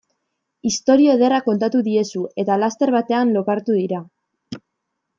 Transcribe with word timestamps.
Istorio 0.69 1.11
ederra 1.17 1.41
kontatu 1.49 1.83
diezu 1.89 2.23
eta 2.45 2.59
laster 2.65 2.95
batean 2.99 3.39
lokartu 3.39 3.81
dira. 3.85 4.05